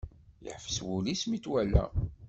Yeḥbes 0.45 0.77
wul-is 0.85 1.23
mi 1.27 1.35
i 1.37 1.39
t-iwala. 1.43 1.85